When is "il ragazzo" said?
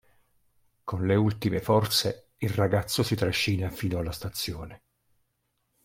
2.39-3.03